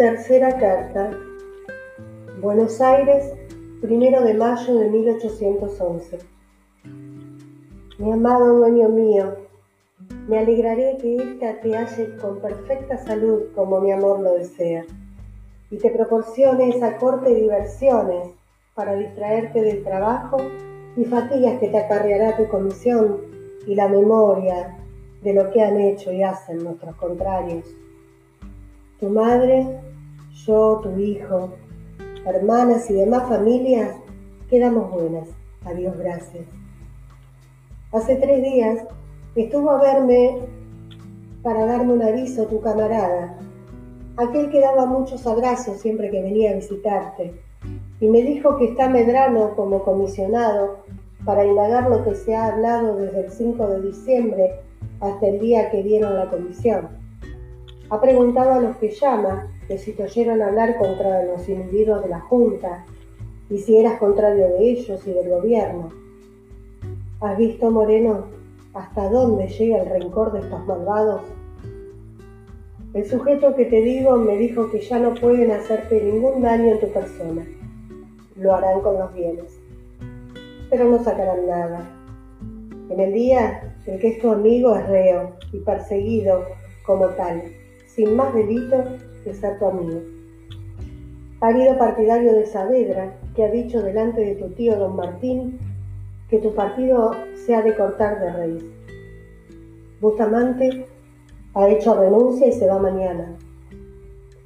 [0.00, 1.10] Tercera carta.
[2.40, 3.34] Buenos Aires,
[3.82, 6.18] primero de mayo de 1811.
[7.98, 9.36] Mi amado dueño mío,
[10.26, 14.86] me alegraré que ésta te halle con perfecta salud como mi amor lo desea,
[15.70, 18.30] y te proporcione esa corte de diversiones
[18.74, 20.38] para distraerte del trabajo
[20.96, 23.18] y fatigas que te acarreará tu comisión
[23.66, 24.78] y la memoria
[25.22, 27.66] de lo que han hecho y hacen nuestros contrarios.
[28.98, 29.89] Tu madre,
[30.46, 31.50] yo, tu hijo,
[32.24, 33.96] hermanas y demás familias,
[34.48, 35.28] quedamos buenas.
[35.64, 36.44] Adiós, gracias.
[37.92, 38.84] Hace tres días
[39.34, 40.38] estuvo a verme
[41.42, 43.36] para darme un aviso tu camarada,
[44.16, 47.34] aquel que daba muchos abrazos siempre que venía a visitarte,
[48.00, 50.78] y me dijo que está Medrano como comisionado
[51.24, 54.50] para indagar lo que se ha hablado desde el 5 de diciembre
[55.00, 56.99] hasta el día que dieron la comisión.
[57.90, 62.08] Ha preguntado a los que llama que si te oyeron hablar contra los individuos de
[62.08, 62.84] la Junta
[63.50, 65.88] y si eras contrario de ellos y del gobierno.
[67.20, 68.26] ¿Has visto, Moreno,
[68.74, 71.22] hasta dónde llega el rencor de estos malvados?
[72.94, 76.80] El sujeto que te digo me dijo que ya no pueden hacerte ningún daño en
[76.80, 77.44] tu persona.
[78.36, 79.60] Lo harán con los bienes.
[80.70, 81.90] Pero no sacarán nada.
[82.88, 86.44] En el día, el que es tu amigo es reo y perseguido
[86.86, 87.42] como tal,
[88.00, 88.82] sin más delito
[89.24, 90.00] que ser tu amigo.
[91.42, 95.58] habido partidario de Saavedra, que ha dicho delante de tu tío don Martín
[96.30, 98.64] que tu partido se ha de cortar de raíz.
[100.00, 100.86] Bustamante
[101.52, 103.36] ha hecho renuncia y se va mañana.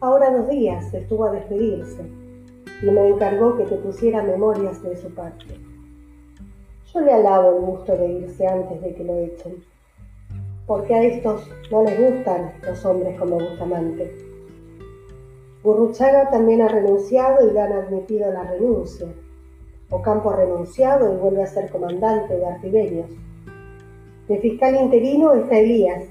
[0.00, 2.02] Ahora dos días estuvo a despedirse
[2.82, 5.46] y me encargó que te pusiera memorias de su parte.
[6.92, 9.56] Yo le alabo el gusto de irse antes de que lo echen,
[10.68, 14.14] porque a estos no les gustan los hombres como Bustamante.
[15.64, 19.08] Burruchaga también ha renunciado y le han admitido la renuncia.
[19.90, 23.10] Ocampo ha renunciado y vuelve a ser comandante de artillerios.
[24.28, 26.04] De fiscal interino está Elías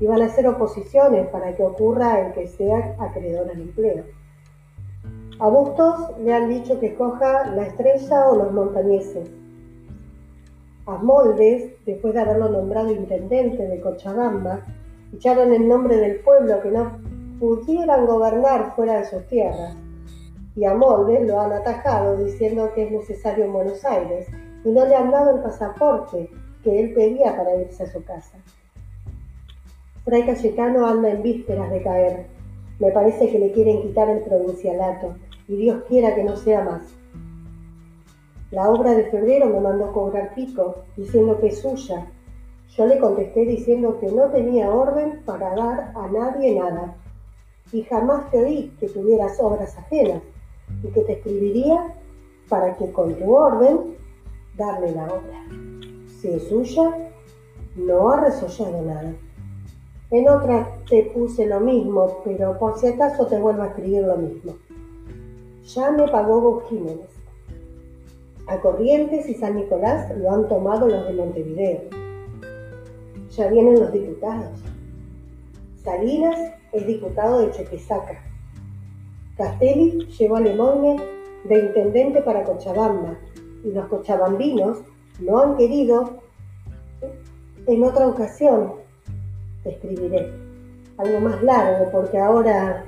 [0.00, 4.04] y van a hacer oposiciones para que ocurra el que sea acreedor al empleo.
[5.38, 9.30] A Bustos le han dicho que coja la estrella o los montañeses.
[10.86, 14.60] A Moldes, después de haberlo nombrado intendente de Cochabamba,
[15.12, 16.98] echaron el nombre del pueblo que no
[17.38, 19.76] pudieran gobernar fuera de sus tierras
[20.56, 24.26] y a Moldes lo han atajado diciendo que es necesario en Buenos Aires
[24.64, 26.30] y no le han dado el pasaporte
[26.64, 28.38] que él pedía para irse a su casa.
[30.04, 32.26] Fray Cayetano anda en vísperas de caer.
[32.78, 35.16] Me parece que le quieren quitar el provincialato
[35.46, 36.82] y Dios quiera que no sea más.
[38.50, 42.06] La obra de febrero me mandó cobrar pico diciendo que es suya.
[42.76, 46.94] Yo le contesté diciendo que no tenía orden para dar a nadie nada
[47.72, 50.22] y jamás te oí que tuvieras obras ajenas
[50.82, 51.94] y que te escribiría
[52.48, 53.96] para que con tu orden
[54.56, 55.44] darle la obra.
[56.20, 57.10] Si es suya,
[57.74, 59.12] no ha resollado nada.
[60.10, 64.16] En otra te puse lo mismo, pero por si acaso te vuelvo a escribir lo
[64.16, 64.54] mismo.
[65.64, 67.10] Ya me pagó Jiménez.
[68.46, 71.80] A Corrientes y San Nicolás lo han tomado los de Montevideo.
[73.30, 74.60] Ya vienen los diputados.
[75.82, 78.22] Salinas es diputado de Chequesaca.
[79.36, 81.02] Castelli llevó a Lemoine
[81.44, 83.18] de intendente para Cochabamba
[83.64, 84.78] y los cochabambinos
[85.18, 86.20] no han querido.
[87.66, 88.74] En otra ocasión
[89.64, 90.32] te escribiré
[90.98, 92.86] algo más largo porque ahora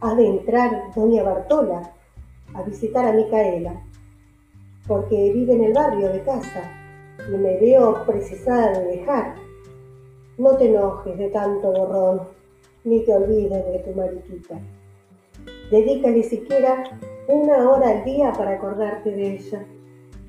[0.00, 1.92] ha de entrar doña Bartola
[2.54, 3.82] a visitar a Micaela
[4.86, 6.70] porque vive en el barrio de casa
[7.28, 9.34] y me veo precisada de dejar.
[10.36, 12.22] No te enojes de tanto borrón,
[12.84, 14.58] ni te olvides de tu mariquita.
[15.70, 16.84] Dedícale siquiera
[17.28, 19.64] una hora al día para acordarte de ella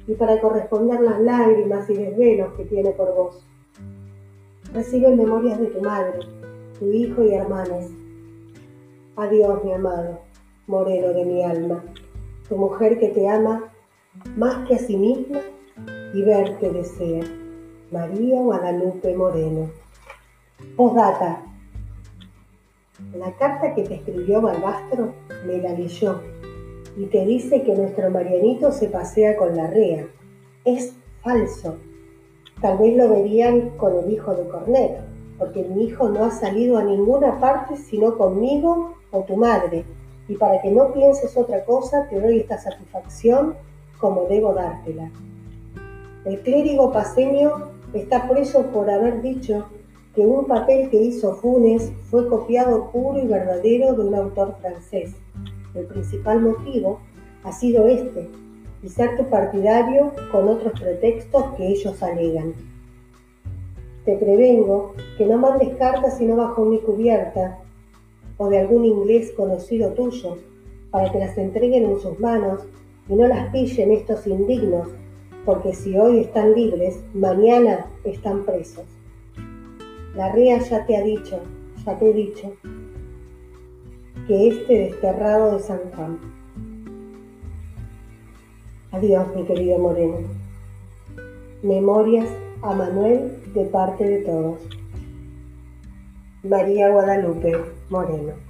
[0.07, 3.45] y para corresponder las lágrimas y desvelos que tiene por vos.
[4.73, 6.19] Recibe memorias de tu madre,
[6.79, 7.85] tu hijo y hermanos.
[9.17, 10.19] Adiós, mi amado,
[10.67, 11.83] moreno de mi alma,
[12.47, 13.71] tu mujer que te ama
[14.35, 15.39] más que a sí misma
[16.13, 17.23] y verte desea.
[17.91, 19.69] María Guadalupe Moreno.
[20.75, 21.43] Postdata.
[23.13, 25.13] La carta que te escribió Balbastro
[25.45, 26.21] me la leyó
[26.97, 30.07] y te dice que nuestro Marianito se pasea con la rea.
[30.63, 31.77] Es falso.
[32.61, 35.01] Tal vez lo verían con el hijo de Cornet,
[35.37, 39.83] porque mi hijo no ha salido a ninguna parte sino conmigo o tu madre,
[40.27, 43.55] y para que no pienses otra cosa te doy esta satisfacción
[43.99, 45.11] como debo dártela.
[46.25, 49.65] El clérigo paseño está preso por haber dicho
[50.15, 55.13] que un papel que hizo Funes fue copiado puro y verdadero de un autor francés.
[55.73, 56.99] El principal motivo
[57.43, 58.29] ha sido este,
[58.81, 62.53] y ser tu partidario con otros pretextos que ellos alegan.
[64.05, 67.59] Te prevengo que no mandes cartas sino bajo mi cubierta
[68.37, 70.37] o de algún inglés conocido tuyo,
[70.91, 72.61] para que las entreguen en sus manos
[73.07, 74.89] y no las pillen estos indignos,
[75.45, 78.85] porque si hoy están libres, mañana están presos.
[80.15, 81.39] La ría ya te ha dicho,
[81.85, 82.53] ya te he dicho,
[84.27, 86.19] que este desterrado de San Juan.
[88.91, 90.17] Adiós, mi querido Moreno.
[91.61, 92.29] Memorias
[92.61, 94.59] a Manuel de parte de todos.
[96.43, 97.53] María Guadalupe
[97.89, 98.44] Moreno.